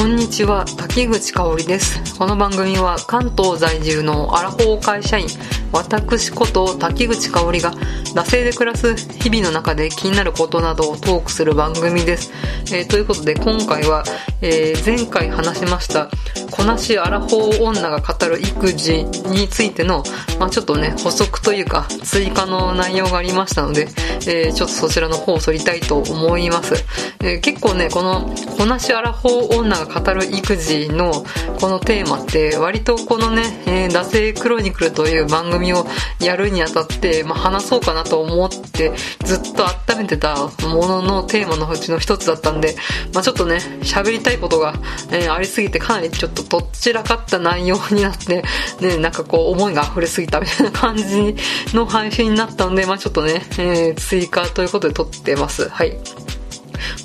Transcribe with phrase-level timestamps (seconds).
[0.00, 0.64] こんにちは。
[0.64, 2.18] 滝口香織です。
[2.18, 5.26] この番組は関東在住のアラフォー会社員
[5.72, 7.72] 私こと滝口香織が
[8.14, 12.32] 惰性で暮らす日々の中で気になることなどをトークする番組です、
[12.74, 14.04] えー、ということで今回は、
[14.42, 16.10] えー、前回話しました
[16.50, 20.02] こなしアラフォー女が語る育児についての、
[20.38, 23.88] まあ、ちょっとね補足というか追加の内容がありましたので、
[24.26, 26.74] えー、ちょっとそちらの方を取りたいと思います、
[27.22, 31.12] え結構ねこのこなしアラフォー女が語る育児の
[31.60, 35.86] このテーマって割とこのね、え惰性クロニクルという番組を
[36.20, 38.92] やるにあたって、まあ、話そうかなと思って
[39.24, 40.36] ずっと温めてた
[40.68, 42.76] もののテーマのうちの一つだったんで、
[43.12, 44.74] まあ、ちょっとね喋りたいことが、
[45.10, 48.42] えー、ありすぎてかなりちょっとどちらかった内容になって
[48.80, 51.36] ねなんかこう思いが溢れすぎたみたいな感じ
[51.74, 55.68] の配信になったので、まあ、ちょっとね、えー、追加ということで撮ってます。
[55.68, 55.96] はい。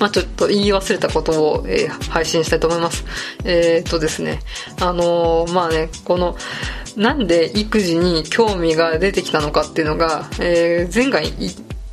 [0.00, 3.04] まあ、ちょっと言い忘れたことを、えー、配信したいと思います。
[3.44, 4.40] えー、っとですね、
[4.80, 6.36] あのー、まあね、この、
[6.96, 11.28] なんで育児に興味が出てきたのかっていうのが、えー、前回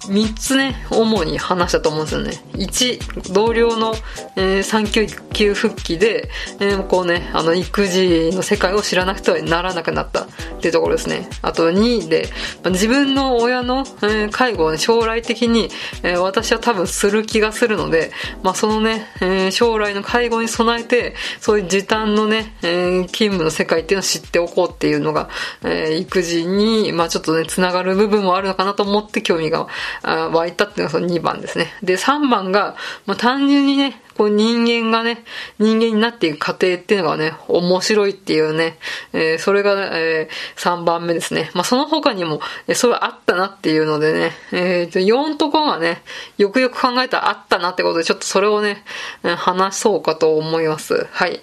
[0.08, 2.32] 3つね、主に話したと思うんですよね。
[2.54, 3.96] 1、同僚の、
[4.36, 10.28] えー、産休休復帰で、えー、こうね、あの、育児の世界を知らなくてはならなくなったっ
[10.60, 11.28] ていうところですね。
[11.42, 12.30] あと2で、
[12.64, 15.70] まあ、自分の親の、えー、介護を、ね、将来的に、
[16.04, 18.12] えー、私は多分する気がするので、
[18.44, 25.30] まあ、そのね、えー、将来の介護に備えて、そういう時短のね、えー、勤務の世界っていうのを知っておこうっていうのが、
[25.64, 29.68] えー、育児に、まあ、ちょっとね、つながる部分もあるのかなと思って興味が
[30.04, 31.68] 湧いたっていうのがその2番ですね。
[31.84, 35.24] で、3番が、まあ、単純にね、こう人間がね、
[35.60, 38.78] 人間になっていく過程っていうのがね、面白いっていうね、
[39.12, 41.50] えー、それが、えー、3番目ですね。
[41.54, 46.04] まあ、その他にも、えー、それあったなっていうのでね、えー、4とこがね、
[46.38, 48.84] よくよく考えたらあったなってことで、ちょっとそれをね、
[49.24, 51.08] 話そうかと思います。
[51.12, 51.42] はい。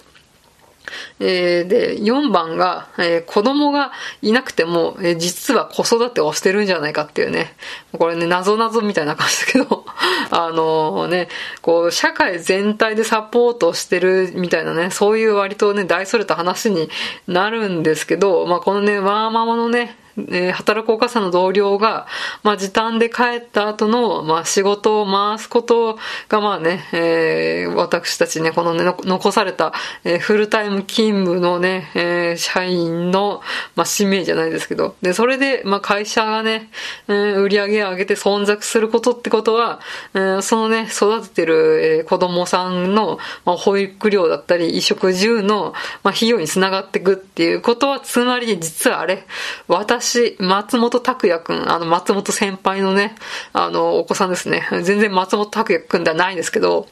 [1.19, 3.93] えー、で、4番が、えー、子供が
[4.23, 7.55] いなくても、えー、実は子育てをしてるんじゃないかっていうね。
[7.99, 9.85] これね、謎々みたいな感じですけど、
[10.31, 11.29] あのね、
[11.63, 16.89] こう、社会全体でサポートしてるみたいなね、そういう割とね、大それた話に
[17.27, 19.97] なるんですけど、まあ、このね、ワーママのね、
[20.31, 22.07] えー、働くお母さんの同僚が、
[22.43, 25.99] まあ、時短で帰った後の、まあ、仕事を回すこと
[26.29, 29.73] が、まあね、えー、私たちね、このね、残された、
[30.05, 33.41] えー、フルタイム勤務のね、えー、社員の、
[33.77, 36.71] まあ、使命じゃないですけど、で、それで、まあ、会社がね、
[37.09, 39.81] えー、売り上げ上げて存続することってことは、
[40.15, 49.27] えー、そのね、育ててる、えー、子供さんの、まあ、保育料だったり、衣食住の、まあ、費用につながっていくっていうことは、つまり、実はあれ、
[49.69, 53.15] 私私、松本拓也くん、あの、松本先輩のね、
[53.53, 54.67] あの、お子さんですね。
[54.83, 56.89] 全然松本拓也くんではないんですけど、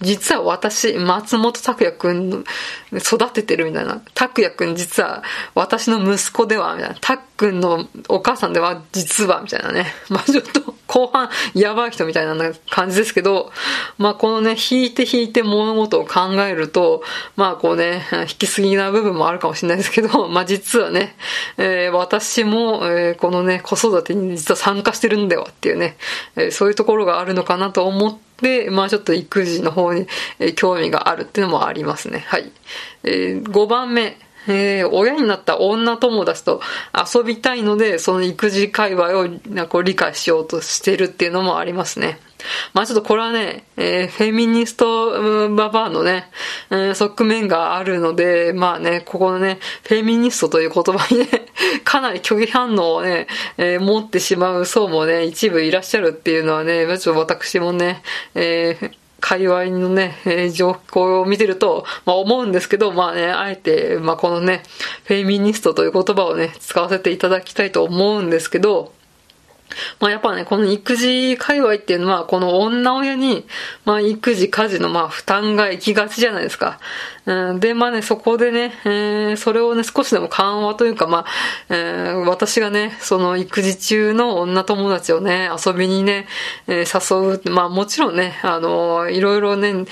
[0.00, 2.44] 実は私、松本拓也くん
[2.92, 4.00] 育ててるみたいな。
[4.14, 5.22] 拓也くん実は
[5.54, 6.96] 私の息子では、みたいな。
[7.00, 9.94] 拓くんのお母さんでは実は、みたいなね。
[10.08, 12.34] まあちょっと後半やばい人みたいな
[12.70, 13.52] 感じですけど、
[13.98, 17.02] まあこのね、引いて引いて物事を考えると、
[17.36, 21.16] まあこうね、引きすぎな部分もあるかもしれないですけど、 まあ実はね、
[21.58, 25.96] えー、私も、えー、このね、子育てに実は参加してるんだよっていうね、
[26.36, 30.06] えー、そういうところがあるのかなと思って、で、まあちょっと育児の方に、
[30.56, 32.24] 興味があるっていうのもありますね。
[32.26, 32.50] はい。
[33.04, 34.16] えー、5番目。
[34.48, 36.60] えー、親になった女友達と
[36.94, 42.18] 遊びたいので、その育児界隈をなんか理解しようとしてるっていうのもありますね。
[42.74, 46.30] まあちょっとこれはね、えー、フェミニストババアのね、
[46.70, 51.46] えー、側面があるので、まあね、ここのね、フェミニストという言葉にね、
[51.84, 53.26] かなり拒否反応をね、
[53.56, 58.02] えー、持ってしまう層もね、一部いらっしゃるっていうのはね、ちょっと私もね、
[58.34, 58.90] えー、
[59.20, 64.62] 界隈のね、えー、状況を見てると、まあ思うんですけど、まあね、あえて、まあこのね、
[65.04, 68.92] フェミニストという言葉をね、使わせていただきたいと思うんですけど、
[70.00, 73.46] まあやっぱね、この育児界隈っていうのは、この女親に、
[73.84, 76.78] まあ育児、家事のまあ負担が行きがちじゃないですか。
[77.26, 81.24] うん、で、まあね、そこでね、えー、それをね、少しでも緩和というか、ま
[81.68, 86.26] あ、えー、私がね、その育児中の女友達をね、遊びにね、
[86.68, 87.50] えー、誘う。
[87.50, 89.86] まあもちろんね、あのいろいろね、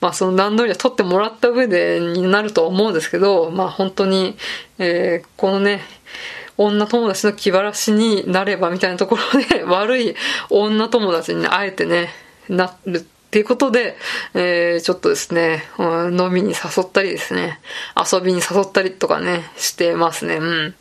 [0.00, 4.36] まあその段取りを取ってもらった上でになると思うんですけど、まあ本当に、
[4.78, 5.80] えー、このね、
[6.58, 10.14] 女友達の気晴らしになればみたいなところで 悪い
[10.50, 12.10] 女友達にあえてね、
[12.48, 13.96] なるっていうことで、
[14.34, 17.60] えー、ちょっとですね、飲みに誘ったりですね、
[17.96, 20.36] 遊びに誘ったりとかね、してますね。
[20.36, 20.74] うん。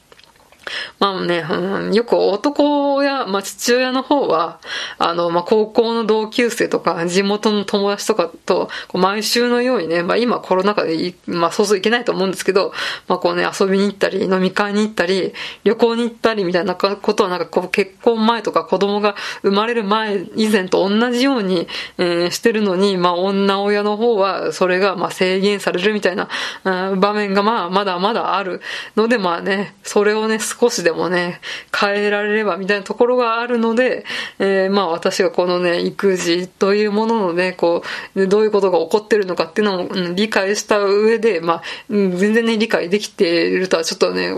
[0.99, 4.59] まあね、うん、よく男親、まあ父親の方は、
[4.97, 12.73] あの、まあ高校の同級生とか、地元の友達とかと、毎週のようにね、まあ今コロナ禍で、まあそうそういけないと思うんですけど、
[13.07, 21.67] まあこうね、遊びに行ったり、飲み会に行ったり、旅行に行ったりみたいなことはなんかこう結婚前とか子供が生まれる前以前と同じように、
[21.97, 26.29] えー、してるのに、まあ女親の方はそれがまあ制限されるみたいな、
[26.63, 28.61] うん、場面がまあまだまだある
[28.95, 31.39] ので、まあね、それをね、少しでもね、
[31.77, 34.05] 変えられればみたいなところがあるので、
[34.39, 37.83] えー、まあ私がこのね、育児というもののね、こ
[38.15, 44.33] う、どういうことが起こってるのかっていうのを、理解した上で、まあ、全然ね、理解できているとはちょっとね、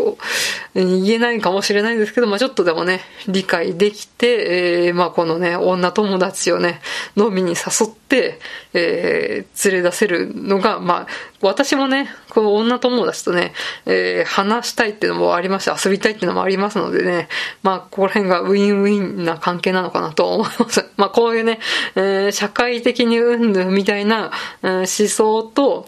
[0.75, 6.81] 言えないかもしれないですけど、まあちょっとでもね、理解できて、えー、まあこのね、女友達をね、
[7.15, 8.39] 飲みに誘って、
[8.73, 11.07] えー、連れ出せるのが、まあ、
[11.41, 13.53] 私もね、この女友達とね、
[13.85, 17.29] えー、話したいっていうのもありまして、遊びたいっていうのもありますのでね、
[17.63, 20.85] まあ、ここら辺がウィンウィンな関係なのかなと思います。
[20.97, 21.59] まあ、こういうね、
[21.95, 25.87] えー、社会的にうんぬみたいな、えー、思想と、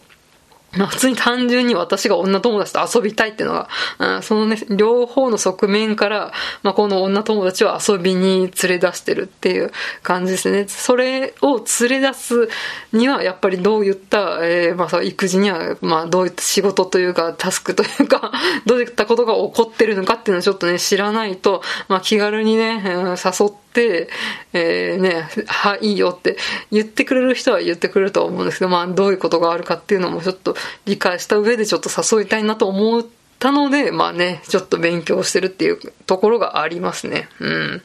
[0.78, 3.70] まあ普通に単純に私が女友達と遊びたいっていうのが、
[4.00, 6.32] うん、そのね、両方の側面から、
[6.64, 9.72] まあこの女友達を遊びに連れ出してるっていう
[10.04, 10.68] 感じですね。
[10.68, 12.50] それを連れ出す
[12.94, 18.32] には、やっぱりどういった、えー、まあそう、育児には、まあどういった仕事というか、タスクというか、
[18.66, 26.38] どういったことが起こってるのかっていうのをちょっとね、知らないと、まあ気軽にね、誘って、、えー、ね、は、いいいよって
[26.72, 30.56] 言ってくれる人は言ってくれると思うんですけど、まあ、どういうことがあるかっていうのもちょっと
[30.86, 33.06] 理解した上でちょっと誘いたいなと思っ
[33.40, 37.30] たので、まあね、ちょっと勉強してるっていうところがありますね。
[37.40, 37.82] うん。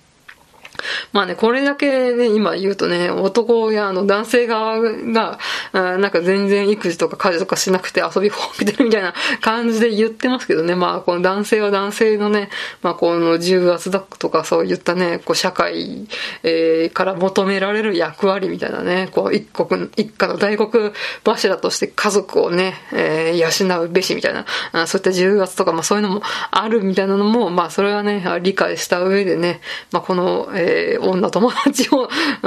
[1.12, 5.38] まあね、これだけね、今言うとね、男やあの男性側が、
[5.72, 12.50] なんか全然育児とか家事とかしなくて遊びほうけてるみたいな感じで言ってますけどね、まあこの男性は男性のね、
[12.82, 16.06] まあこの重圧だとかそういったね、こう社会、
[16.42, 20.92] えー、から求められる役割みたいなね、こう一国、一家の大黒
[21.24, 29.60] 柱として家族をね、えー、養うべしみたいな、そういった重圧とか、まあそういうのもあるみたいなのも、まあそれはね、理解した上でね、
[29.92, 32.08] まあこの、えー女友達を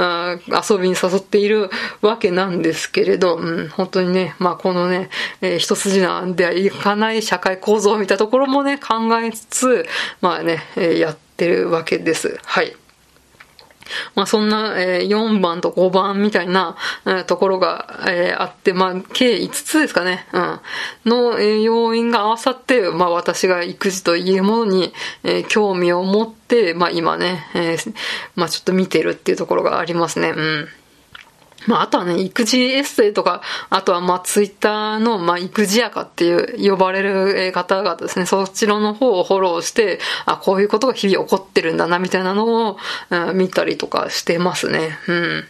[0.48, 1.70] 遊びに誘っている
[2.00, 5.10] わけなんですけれど、うん、本当にね、まあこのね、
[5.40, 9.86] えー、一筋縄ではいかない社会構造みたいなところもね、考えつつ、
[10.20, 12.38] まあね、えー、やってるわけです。
[12.44, 12.76] はい。
[14.14, 16.76] まあそんな、え、4番と5番みたいな、
[17.06, 20.60] え、ところが、え、あって、まあ計5つですかね、うん、
[21.04, 24.92] の、え、要因が合わさって、まあ私が育児というものに、
[25.22, 27.76] え、興味を持って、まあ今ね、え、
[28.36, 30.68] まあちょっと見てるっていうところがありますね、うん。
[31.66, 42.78] まあ、あとはね、育児エッセイとか、あとはまあ、ツイッターの、まあ、育児やかっていう呼ばれる方々ですね、そちらの方をフォローして、あ、こういうことが日々起こってるんだな、みたいなのを、
[43.10, 44.98] うん、見たりとかしてますね。
[45.08, 45.44] うん。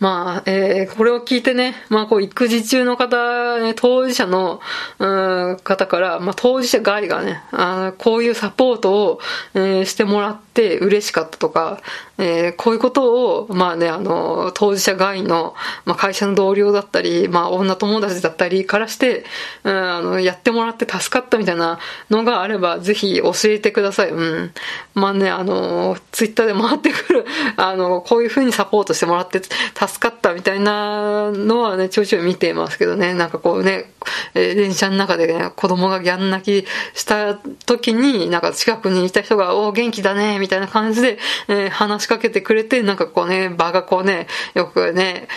[0.00, 4.60] まあ、えー、これを聞いてね、まあ、こう、育児中の方、ね、当事者の、
[4.98, 9.20] うん、方から、まあ、当事者外がね、あこういうサポートを、
[9.52, 11.82] えー、してもらって嬉しかったとか、
[12.16, 15.54] えー、こういうことを、まあね、あの、当事者外の、
[15.84, 19.24] まあ、会社の同僚だったり、まあ、女友達だったりからして、
[19.64, 24.10] うん、あの、やってもらって助かったみたいなのがあれば、ぜひ教えてください。
[24.10, 24.52] うん。
[24.94, 27.26] まあね、あの、ツイッターで回ってくる、
[27.56, 29.50] あの、こういう風にサポートしてもらって助
[29.98, 33.92] かったみたいなのはね、ちょいちょい見てますけどね、なんかこうね、
[34.34, 45.28] えー、電車の中でね、子供がギャン泣きした時に、なんか近くにいた人が、お元気だね、みたいな感じで、えー、話しかけてくれて、なんかこうね、場がこうね、よくね、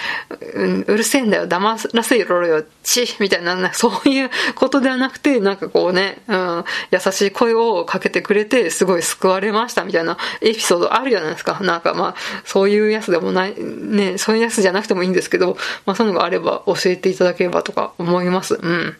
[0.56, 11.60] う、るせえんだよ、騙らせろよ、ち、みたいな、ね、そういうことではなくて、なんかこうね、うん、優しい声をかけてくれて、すごい救われました、みたいなエピソードあるじゃないですか。
[11.62, 18.56] なんかまあ、そういうやつでもない、ね、そういうやつじゃなくてもいいんですけど、まあそういうのがあれば教えていただければとか思います。
[18.56, 18.98] うん。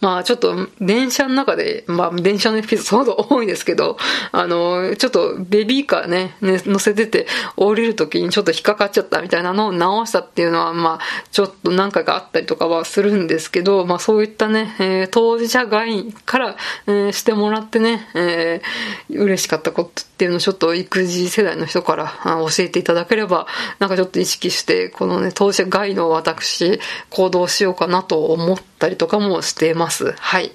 [0.00, 3.96] まあちょっと電車の中で、まあ電車のエピソード 多いですけど、
[4.32, 7.26] あの、ちょっとベビーカーね、ね乗せてて
[7.56, 23.46] 降りるときにちょっと引っかかっちゃったみたいなのを直したっていうのは、まあちょっと何回かあったりとかはするんですけど、まあそういったね、えー、当事者外から、えー、してもらってね、えー、嬉しかったことっていうのをちょっと育児世代の人から教えていただければ、
[23.78, 29.87] なんかちょっと意識して、このね、当事者外の私、行動しようかなと思ったりとかもしてます。
[30.18, 30.52] はい。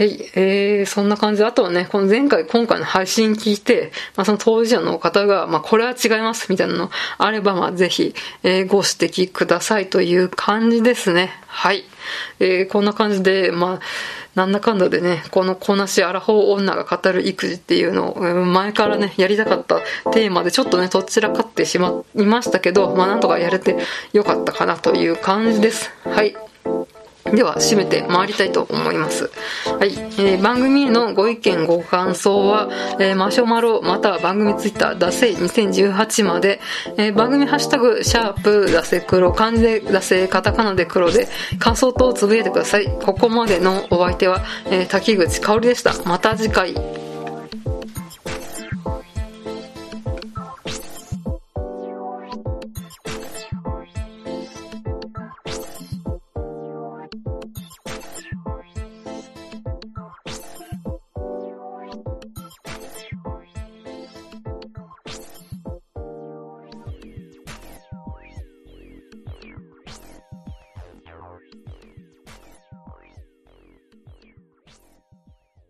[0.00, 8.88] はい、えー、そんな感じで、あとはね、この前回、今回の配信聞いて、まあ、その当事者の方が、まあ、これは違いますみたいなのあれば、まあ、ぜひ、えー、ご指
[9.28, 11.32] 摘くださいという感じですね。
[11.46, 11.84] はい。
[12.38, 13.80] えー、こんな感じで、まあ、
[14.34, 19.80] なんだかんだでね、このこなしアラフォー女が語る育児っていうのを、前からね、やりたかった
[20.12, 23.76] テーマでちょっとね、どちらかってしまいましたけど、まあなんとかやれて
[24.14, 25.90] よかったかなという感じです。
[26.04, 26.34] はい。
[27.24, 29.30] では、締めて回りたいと思います。
[29.78, 29.90] はい。
[29.92, 36.60] えー、番組へのご意見、ご感想は、えー、マシュマロ、または番組ツイッター、ダセイ2018まで、
[36.96, 42.86] えー、番組ハッシュタグ、シャープ、ダセ黒、漢字でダセカタカナで黒で、感想等をつぶやいてください。
[42.86, 45.92] ここまでのお相手は、えー、滝口香織でした。
[46.04, 46.99] また次回。